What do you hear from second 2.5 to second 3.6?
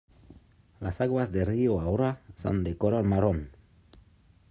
de color marrón.